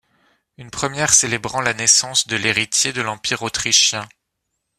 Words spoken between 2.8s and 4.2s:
de l'Empire autrichien.